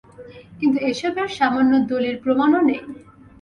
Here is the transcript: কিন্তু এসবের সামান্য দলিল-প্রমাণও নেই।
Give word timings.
কিন্তু 0.59 0.77
এসবের 0.89 1.29
সামান্য 1.37 1.71
দলিল-প্রমাণও 1.91 2.61
নেই। 2.69 2.81